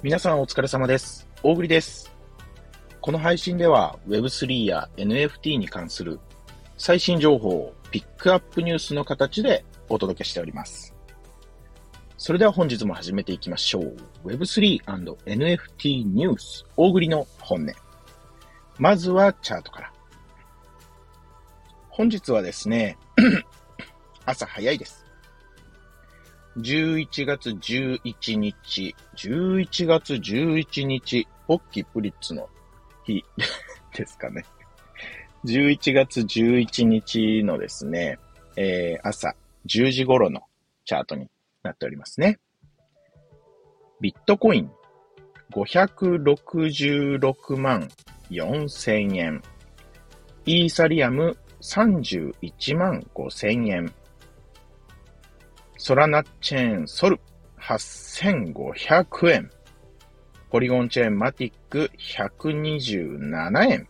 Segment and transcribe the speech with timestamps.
[0.00, 1.26] 皆さんお疲れ様です。
[1.42, 2.12] 大栗です。
[3.00, 6.20] この配信では Web3 や NFT に関する
[6.76, 10.94] 最新情報をピックアップニュースの形でお届けしております。
[12.16, 13.96] それでは本日も始めていきましょう。
[14.24, 17.72] Web3&NFT ニュース大栗の本音。
[18.78, 19.92] まずはチャートから。
[21.88, 22.96] 本日はですね、
[24.24, 25.07] 朝早いです。
[26.58, 32.48] 11月11日、11月11日、ポッキープリッツの
[33.04, 33.24] 日
[33.96, 34.44] ですかね。
[35.44, 38.18] 11月11日のですね、
[38.56, 39.36] えー朝
[39.66, 40.42] 10時頃の
[40.84, 41.30] チャートに
[41.62, 42.40] なっておりますね。
[44.00, 44.72] ビットコイン
[45.52, 47.88] 566万
[48.30, 49.42] 4000円。
[50.44, 53.94] イーサリアム31万5000円。
[55.80, 57.20] ソラナチェーンソル
[57.60, 59.48] 8500円。
[60.50, 63.86] ポリゴンチェーンマティック127円。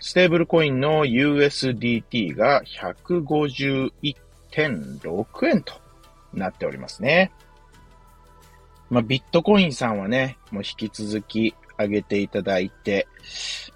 [0.00, 5.74] ステーブルコインの USDT が151.6円と
[6.34, 7.30] なっておりますね。
[8.90, 13.06] まあ、ビットコインさんはね、もう引き続き上げていただいて、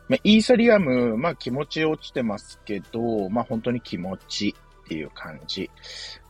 [0.09, 5.71] まあ、イーサリアム、まあ気持ち落ちてますけど、まあ本当に気持ちっていう感じ。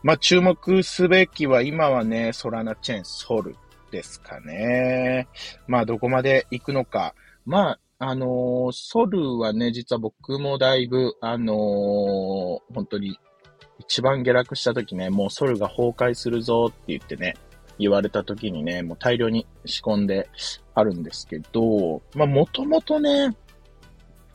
[0.03, 3.55] まあ注目すべきは今はね、ソラナチェーンソル
[3.91, 5.27] ですかね。
[5.67, 7.13] まあどこまで行くのか。
[7.45, 11.55] まあ、あのーソルはね、実は僕もだいぶ、あのー
[12.73, 13.19] 本当に
[13.79, 17.35] 一番下落した時ね、もうソルが崩壊するぞって言ってね、
[17.77, 20.29] 言われた時にね、もう大量に仕込んで
[20.73, 23.35] あるんですけど、まあもともとね、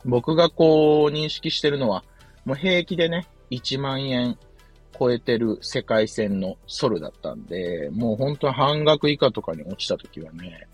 [0.05, 2.05] 僕がこう認識してるのは、
[2.45, 4.39] もう平気でね、1万円
[4.98, 10.69] 超えてる世界線のソルだったんで、もう本当半額以下とかに落ちた時はね、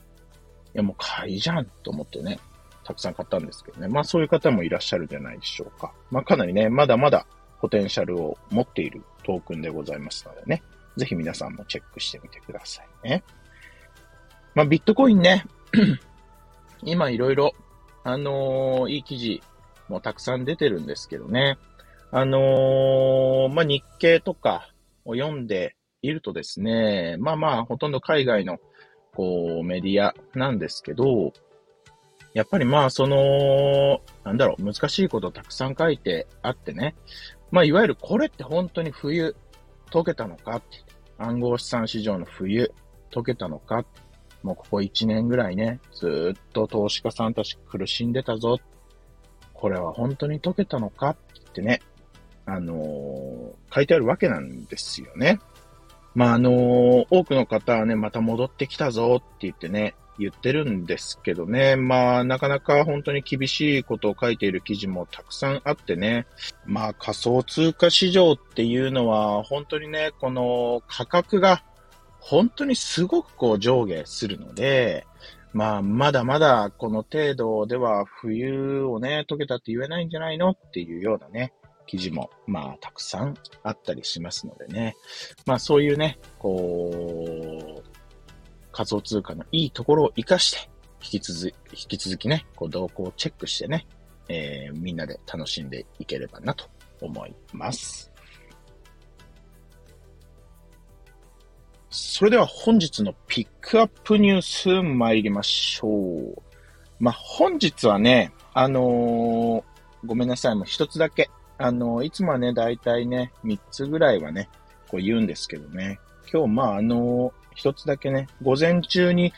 [0.75, 2.39] いやもう買いじゃんと思ってね、
[2.85, 3.89] たくさん買ったんですけどね。
[3.89, 5.93] まあそういう方もいらっしゃるんじゃないでしょうか。
[6.11, 7.27] まあかなりね、まだまだ
[7.61, 10.63] ポテンシャルを持っているトークンでございますのでね、
[10.97, 13.23] ぜひ皆さんもチェックしてみてくださいね。
[14.55, 15.45] まあビットコインね、
[16.83, 17.55] 今いろいろ、
[18.05, 19.43] あのーいい記事
[19.89, 21.59] もたくさん出てるんですけどね。
[22.19, 24.71] あのーまあ日経とか
[25.05, 28.57] を読んでいるとですね、まあまあほとんど海外の
[29.15, 31.35] こうメディアなんですけど、
[32.33, 36.95] やっぱりまあその、なんだろう、難しいことたくさん書いてあってね。
[37.51, 39.37] まあいわゆるこれって本当に冬
[39.93, 40.67] 解けたのかって。
[41.19, 42.73] 暗号資産市場の冬
[43.13, 43.85] 解けたのか
[44.43, 48.57] もうここ1年ぐらいね、ずっと投資家さんたち苦しんでたぞ。
[49.53, 51.17] これは本当に解けたのかっ
[51.53, 51.83] てね、
[52.47, 55.41] あの書いてあるわけなんですよね。
[56.15, 61.77] まあ、あの多くの方はね、また戻ってきたぞって言ってね、言ってるんですけどね。
[61.77, 66.27] まあ、なかなか本当に厳しいことを書いている記事もたくさんあってね。
[66.65, 71.63] まあ、仮想通貨市場っていうのは、本当にね、この価格が
[72.19, 75.07] 本当にすごくこう上下するので、
[75.53, 81.53] まあ、まだまだこの程度では冬をね、解けたって言えないんじゃないのっていうようなね、
[81.87, 84.97] 記事も、まあ、たくさんあったりしますのでね。
[85.47, 87.83] まあ、そういうね、こう、
[88.73, 90.71] 仮想通貨のいいところを活かして、
[91.03, 93.87] 引き続き、引き続きね、こう動向をチェックしてね、
[94.29, 96.67] えーみんなで楽しんでいければなと
[97.01, 98.13] 思います。
[101.91, 106.43] それでは本日のピックアップニュース参りましょう。
[106.99, 111.31] まあ、本日はね、あのーごめんなさい、もう一つだけ。
[111.59, 114.49] あのいつもはね、だいたいね、三つぐらいはね、
[114.89, 115.99] こう言うんですけどね。
[116.33, 119.33] 今日、まあ、あの一つだけね、午前中に、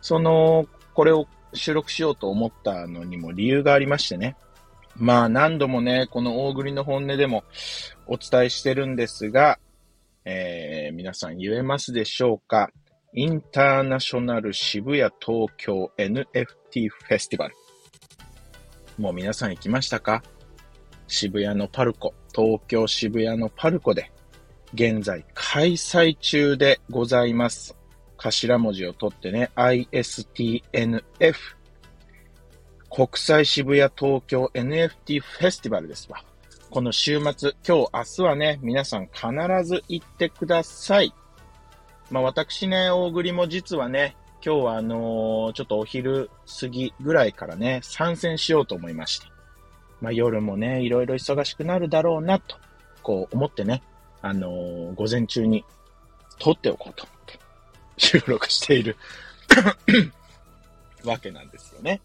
[0.00, 4.36] その、これを収録しようと思ったのにも理由がありましてね。
[4.96, 7.44] まあ、何度もね、この大栗の本音でも
[8.06, 9.58] お伝えしてるんですが、
[10.24, 12.68] えー皆さん言えますでしょうか
[13.14, 17.54] インターナショナル渋谷東京 NFT フェスティバル。
[18.98, 20.22] もう皆さん行きましたか？
[21.10, 24.12] 渋谷のパルコ、東京渋谷のパルコで、
[24.74, 27.76] 現在開催中でございます。
[28.16, 31.02] 頭文字を取ってね、ISTNF。
[32.88, 36.22] 国際渋谷東京 NFT フェスティバルですわ。
[36.70, 39.26] この週末、今日、明日はね、皆さん必
[39.64, 41.12] ず行ってください。
[42.12, 44.16] まあ私ね、大栗も実はね、
[44.46, 46.30] 今日はあのーちょっとお昼
[46.60, 49.39] 過ぎぐらいからね、参戦しようと思いまして。
[50.00, 52.56] まあ夜もね、いろいろ忙しくなるだろうな、と、
[53.02, 53.82] こう思ってね、
[54.22, 55.64] あのー午前中に
[56.38, 57.38] 撮っておこうと思って、
[57.96, 58.96] 収録している
[61.04, 62.00] わけなんですよね。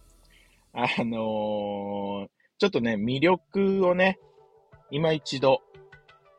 [0.74, 4.20] あのー、ちょっとね、魅力をね、
[4.92, 5.62] 今一度、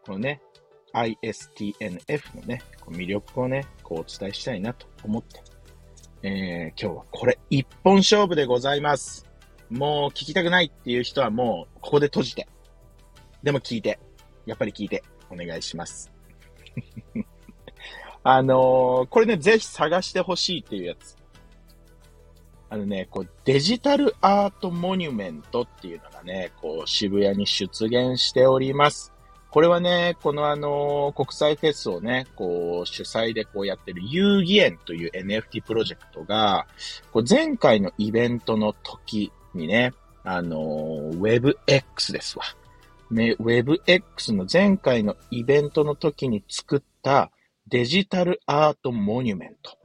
[0.05, 0.41] このね、
[0.93, 5.43] ISTNF のね、魅力をね、こうお伝えしたいなと思って、
[6.23, 9.26] えー、今日はこれ一本勝負でございます。
[9.71, 12.49] もう聞きたくないっていう人はもうここで閉じて。
[13.43, 13.99] でも聞いて。
[14.45, 15.03] やっぱり聞いて。
[15.31, 16.13] お願いします。
[18.23, 21.17] あのー、これね、ぜひ探してほしいっていうやつ。
[22.69, 29.13] あのね、こう、デジタルアートモニュメントっていうのがね、こう、渋谷に出現しております。
[29.51, 36.67] これはね、このあの、国際フェスをね、こう、主催でこうやってる遊戯園という NFT プロジェクトが、
[37.13, 39.93] こう前回のイベントの時にね、
[40.25, 42.45] あの、WebX ですわ。
[43.11, 47.31] ね、WebX の前回のイベントの時に作った
[47.69, 49.79] デジタルアートモニュメント。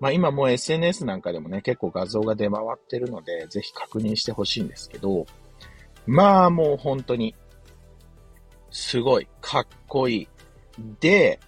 [0.00, 5.26] まあ今もう SNS なんかでもね、結構画像が出回ってるので、ぜひ確認してほしいんですけど、
[6.06, 7.34] まあもう本当に、
[8.70, 10.28] すごい、かっこいい。
[11.00, 11.40] で、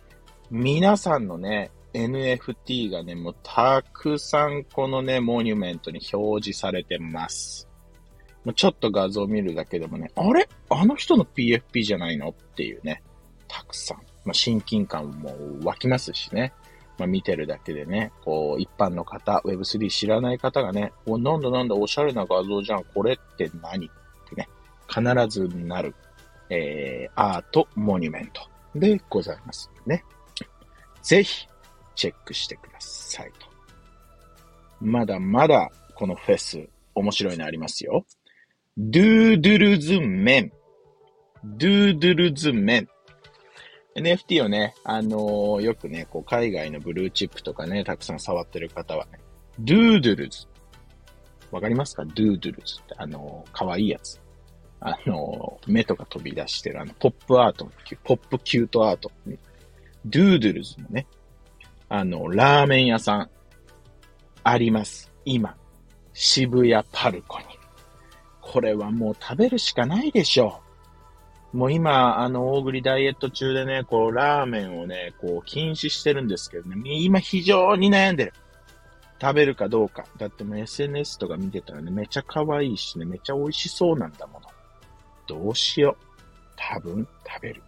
[0.50, 7.68] 皆さんのね、NFT がね、もうたくさんこのね、モニュメントに表示されてます。
[8.44, 10.48] もうちょっと画像を見るだけでもね、あれ？
[10.70, 12.30] あの人の PFP じゃないの？
[12.30, 13.02] っていうね、
[13.48, 13.98] たくさん。
[14.24, 16.52] まあ、親近感も湧きますしね。
[16.98, 23.86] まあ、見てるだけでね、こう、一般の方、Web3 知らない方がね、お、なんだなんだ、おしゃれな画像じゃん、これって何？
[23.86, 23.90] っ
[24.28, 24.48] てね、
[24.88, 25.94] 必ずなる、
[26.50, 28.42] えー、アートモニュメント
[28.74, 30.04] でございますね。
[31.02, 31.46] ぜひ、
[31.98, 33.48] チェックしてくださいと。
[34.80, 38.06] まだまだ、このフェス、面白いのありますよ。
[38.76, 40.52] Doodles メン。
[41.44, 42.88] Doodles メン。
[43.96, 49.18] NFT をね、あのー、よくね、こう、海外のブルーチップとかね、たくさん触ってる方はね、
[49.58, 50.46] Doodles。
[51.50, 52.04] わかりますか？
[52.04, 54.20] Doodles って、あのー、かわいいやつ。
[54.78, 57.68] あのー、目とか飛び出してる、あの、ポップアート、
[58.04, 59.10] ポップキュートアート。
[59.26, 61.08] Doodles のね、
[61.88, 63.30] あの、ラーメン屋さん、
[64.44, 65.12] あります。
[65.24, 65.56] 今、
[66.12, 67.46] 渋谷パルコに。
[68.40, 70.60] これはもう食べるしかないでしょ
[71.52, 71.56] う。
[71.56, 78.32] もう今、あの、大栗ダイエット中でね、こう、ラーメンをね、こう、禁止してるんですけどね、今非常に悩んでる。
[79.20, 80.04] 食べるかどうか。
[80.18, 84.48] だってもう SNS とか見てたらね、めちゃ可愛いしね、めちゃ美味しそうなんだもの。
[85.26, 86.04] どうしよう。
[86.56, 87.62] 多分、食べる。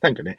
[0.00, 0.38] なんかね、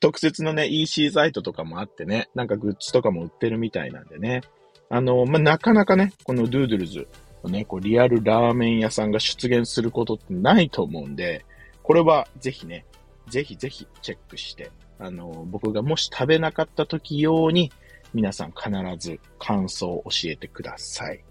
[0.00, 4.42] 特設のね、EC サイトとかもあってね、なんかグッズとかも売ってるみたいなんでね。
[4.88, 7.08] あの、まあ、なかなかね、このドゥードゥルズ
[7.42, 11.44] の、ね、こうリアルラーメン屋さんが出現することってないと思うんで、
[11.82, 12.84] これはぜひね、
[13.28, 17.72] ぜひぜひチェックして、あの、僕がもし食べなかった時用に、
[18.14, 21.24] 皆さん必ず感想を教えてください。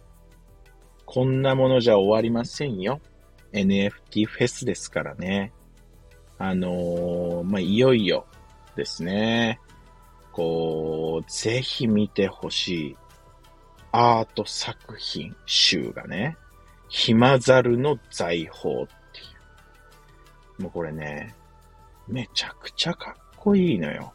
[1.05, 2.99] こんなものじゃ終わりませんよ。
[3.53, 5.53] NFT フェスですからね。
[6.37, 8.25] あのー、まあ、いよいよ
[8.75, 9.59] ですね。
[10.31, 12.97] こう、ぜひ見てほしい
[13.91, 16.37] アート作品集がね、
[16.89, 18.87] 暇猿の財宝ってい
[20.59, 20.63] う。
[20.63, 21.33] もうこれね、
[22.07, 24.13] めちゃくちゃかっこいいのよ。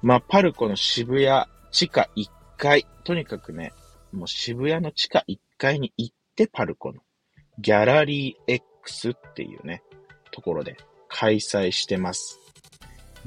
[0.00, 3.72] まあ、パルコの渋谷地下1階、とにかくね、
[4.12, 7.02] もう渋谷の地下1階に行ってパルコの
[7.58, 9.82] ギャラリー X っていうね、
[10.30, 10.76] ところで
[11.12, 12.40] 開催してます。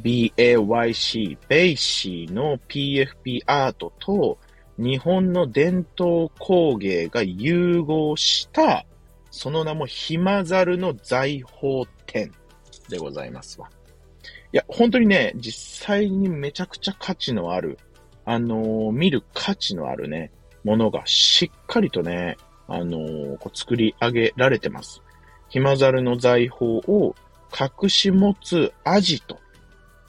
[0.02, 4.38] BAYC、ベイシーの PFP アートと
[4.78, 8.86] 日本の伝統工芸が融合した、
[9.32, 12.32] その名も暇猿の財宝展
[12.90, 13.70] でございますわ。
[14.52, 17.78] いや、本当にね、実際にめちゃくちゃ価値のある、
[18.26, 20.32] あのー、見る価値のあるね、
[20.64, 22.38] ものがしっかりとね、
[22.68, 25.02] あのー、こう作り上げられてます。
[25.50, 27.16] 暇猿の財宝を
[27.58, 29.40] 隠し持つアジト。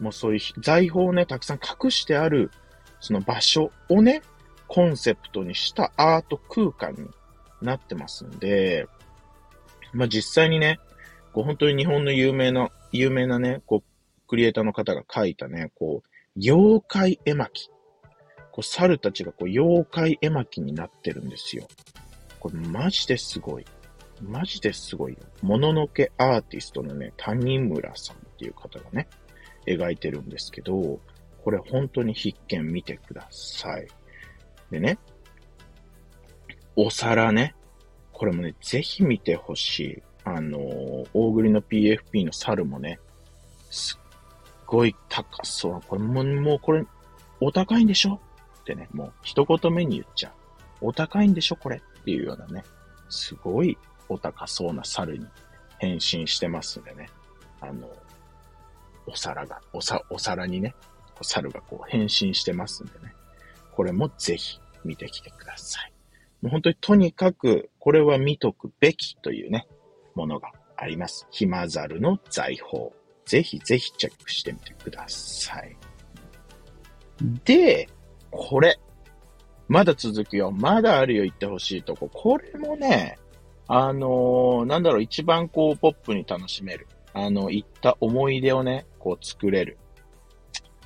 [0.00, 2.50] もうそういう財宝をね、たくさん隠してある、
[3.00, 4.22] その場所をね、
[4.66, 7.08] コンセプトにしたアート空間に
[7.62, 8.86] なってますんで、
[9.92, 10.80] まあ、実際にね、
[11.32, 17.70] こう本当に日本の有名な、有名なね、こう、クリエイターの方が描いたね、こう、妖怪絵巻。
[18.50, 21.66] こう、猿たちがこう、妖怪絵巻になってるんですよ。
[22.40, 23.64] これマジですごい。
[24.22, 25.18] マジですごいよ。
[25.42, 29.08] もののけアーティストのね、谷村さんっていう方がね、
[29.66, 31.00] 描いてるんですけど、
[31.44, 33.86] これ本当に必見見てください。
[34.70, 34.98] でね、
[36.74, 37.54] お皿ね。
[38.12, 40.02] これもね、ぜひ見てほしい。
[40.24, 42.98] あのー、大栗の PFP の猿もね、
[43.70, 44.00] すっ
[44.66, 45.80] ごい高そう。
[45.86, 46.84] これも、もうこれ、
[47.40, 48.20] お高いんでしょ？
[48.60, 50.30] ってね、もう一言目に言っちゃ
[50.82, 50.88] う。
[50.88, 51.56] お高いんでしょ？
[51.56, 52.64] これっていうようなね、
[53.08, 55.26] すごいお高そうな猿に
[55.78, 57.08] 変身してますんでね。
[57.60, 57.90] あの、
[59.06, 60.74] お皿が、おさ、お皿にね、
[61.22, 63.14] 猿がこう変身してますんでね。
[63.72, 65.92] これもぜひ見てきてください。
[66.42, 69.66] もう本当にとにかく、これは見とくべきというね、
[70.14, 71.26] ものがあります。
[71.30, 72.90] ひまざるの財宝。
[73.24, 75.76] ぜひぜひチェックしてみてください。
[77.44, 77.88] で、
[78.30, 78.78] これ。
[79.68, 80.52] まだ続くよ。
[80.52, 82.08] まだあるよ、言ってほしいとこ。
[82.08, 83.18] これもね、
[83.68, 86.86] あのー、なんだろう、一番こう、ポップに楽しめる。
[87.12, 89.78] あの、行った思い出をね、こう作れる。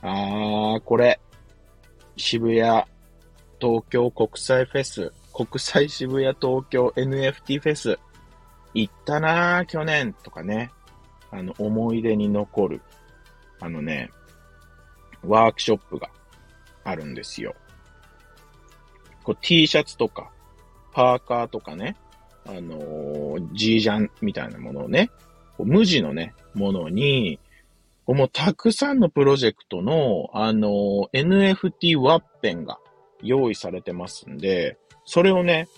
[0.02, 1.20] あー、これ、
[2.16, 2.84] 渋谷、
[3.60, 7.98] 東京国際フェス、国際渋谷東京 NFT フェス、
[8.74, 10.70] 行ったなー、去年とかね、
[11.30, 12.82] あの、思い出に残る、
[13.60, 14.10] あのね、
[15.22, 16.10] ワークショップが
[16.84, 17.54] あるんですよ。
[19.22, 20.30] こう T シャツとか、
[20.92, 21.96] パーカーとかね、
[22.50, 25.10] あのー、G ジャンみたいなものをね、
[25.58, 27.38] 無地のね、ものに、
[28.06, 32.78] もうたくさんのプロジェクトの、あのー、NFT ワッペンが
[33.22, 35.68] 用意されてますんで、それをね、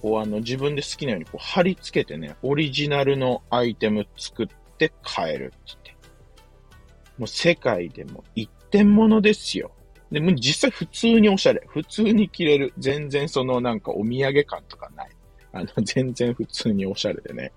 [0.00, 4.46] こうあの自分で好きなようにこう貼り付けてね、オリジナルのアイテム作っ
[4.78, 5.90] て買えるって言って。
[7.18, 9.72] もう世界でも一点物ですよ。
[10.10, 11.62] で、も実際普通におしゃれ。
[11.68, 12.72] 普通に着れる。
[12.78, 15.10] 全然そのなんかお土産感とかない。
[15.52, 17.52] あの、全然普通におしゃれでね。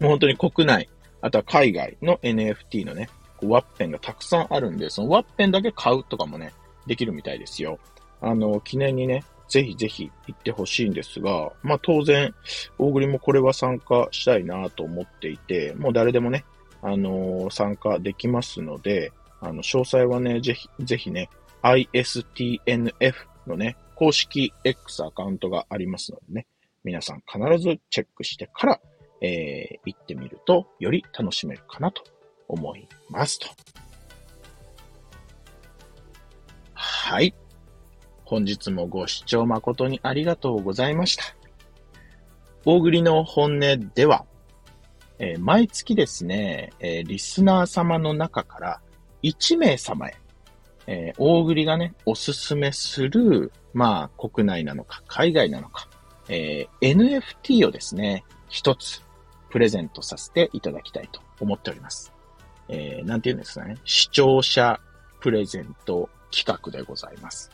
[0.00, 0.88] もう本当に国内、
[1.20, 3.08] あとは海外の NFT のね、
[3.42, 6.52] ワッペンがたくさんあるんで、そのワッペンだけ買うとかもね、
[6.86, 7.78] できるみたいですよ。
[8.20, 12.34] あの、記念にね、ぜひぜひ行ってほしいんですが、まあ当然、
[12.78, 16.44] 大栗もこれは参加したいなと思っていて、もう誰でもね、
[16.82, 21.28] あのー、参加できますので、あの、詳細はね、ぜひ、ぜひね、
[21.62, 23.14] ISTNF
[23.46, 26.46] のね、公式 X アカウントがありますのでね、
[26.86, 28.80] 皆さん必ずチェックしてから、
[29.20, 32.04] えー、行ってみると、より楽しめるかなと
[32.46, 33.48] 思いますと。
[36.74, 37.34] はい。
[38.24, 41.24] 本日もご視聴誠にありがとうございました。
[42.64, 44.24] 大栗の本音では、
[45.18, 48.80] えー、毎月ですね、えー、リスナー様の中から
[49.24, 50.16] 1名様へ、
[50.86, 55.88] えー、大栗がね、おすすめする、まあ、国内なのか、海外なのか、
[56.28, 59.02] えー、NFT をですね、一つ、
[59.50, 62.12] プレゼントさせていただきたいと思っております。
[62.68, 64.80] えー、なんて言うんですかね、視聴者
[65.20, 67.50] プレゼント企画でございます。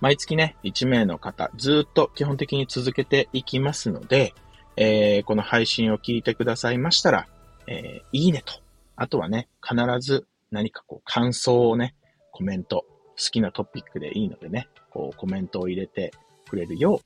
[0.00, 4.34] 毎月ね、1名の方、ずっと基本的に続けていきますので、
[4.76, 7.28] えー、この配信を聞いてくださいましたら、
[7.66, 8.62] えー、いいねと
[8.96, 11.94] あとはね、必ず何かこう感想をね、
[12.30, 16.12] コメント、好きなトピックでいいのでね、こうコメントを入れて
[16.52, 17.00] くれるよう、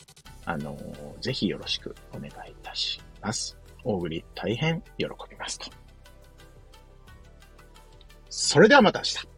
[0.45, 3.57] あのー、ぜひよろしくお願いいたします。
[3.85, 5.71] 大栗大変喜びますと。
[8.29, 9.36] それではまた明日。